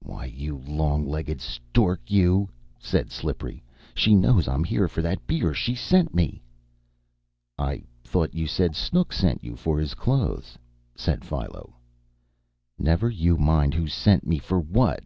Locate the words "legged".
1.06-1.42